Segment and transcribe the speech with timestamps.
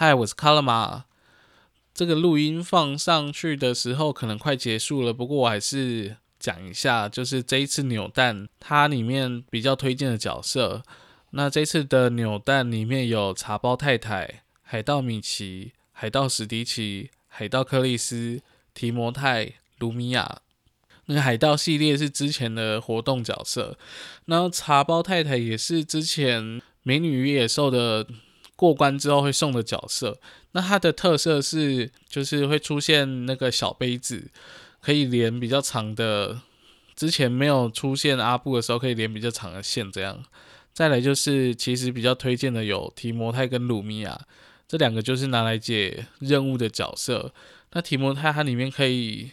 [0.00, 1.06] 嗨，我是卡拉玛。
[1.92, 10.84] 这个录音放上去的时候可能快结束了，不过我还是讲一下，就是这一次扭蛋它里面比较推荐的角色。
[11.30, 18.40] 那这次的扭蛋里面有茶包太太、海盗米奇、海盗史迪奇、海盗克里斯、
[18.72, 20.42] 提摩太、卢米亚。
[21.06, 23.76] 那个海盗系列是之前的活动角色，
[24.26, 28.06] 然后茶包太太也是之前美女与野兽的。
[28.58, 30.18] 过关之后会送的角色，
[30.50, 34.32] 那它的特色是就是会出现那个小杯子，
[34.80, 36.40] 可以连比较长的，
[36.96, 40.24] 之前没有出现阿布的时候可以连比较长的线这样。
[40.74, 44.20] 再来就是其实比较推荐的有提摩太跟鲁米亚
[44.66, 47.32] 这两个就是拿来解任务的角色。
[47.74, 49.30] 那提摩太它里面可以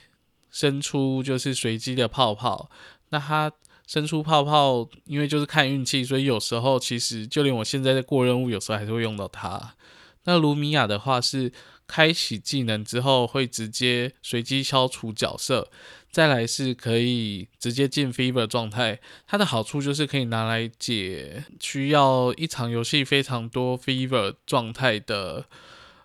[0.51, 2.69] 生出就是随机的泡泡，
[3.09, 3.51] 那它。
[3.87, 9.75] 伸出泡泡，因为就是看运气，所以有时候其实就连我现在在过任务，有时候还是会用到它。
[10.23, 11.51] 那卢米亚的话是
[11.85, 15.69] 开启技能之后会直接随机消除角色，
[16.09, 18.99] 再来是可以直接进 fever 状态。
[19.27, 25.45] 它的好处就是可以拿来解需要一场游戏非常多 fever 状态的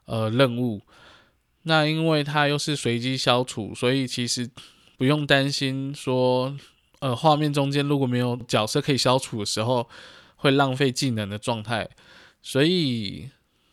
[0.04, 0.82] 呃任务。
[1.62, 4.50] 那因为它又是随机消除，所以其实
[4.98, 6.54] 不用担心说。
[7.00, 9.88] 呃，画面中间如果没有角色可以消除的时候，
[10.36, 11.88] 会浪费技能的状态。
[12.42, 13.28] 所以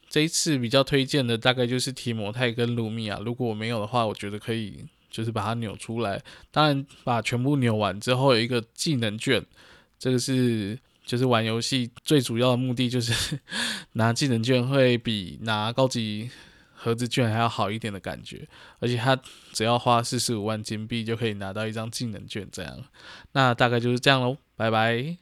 [0.10, 3.20] 这一次比较推荐的大概就是提摩太跟卢米亚。
[3.24, 6.22] 如果我没有的话，我觉得可以就是把它扭出来。
[6.52, 9.46] 当然，把全部扭完之后有一个技能卷，
[10.00, 13.40] 这个是就是玩游戏最主要的目的，就是
[13.94, 16.30] 拿技能卷会比拿高级。
[16.80, 18.48] 盒子券还要好一点的感觉，
[18.80, 19.20] 而且它
[19.52, 22.84] 只要花四十五万金币就可以拿到一张技能券，这样，
[23.32, 25.18] 那大概就是这样喽，拜拜。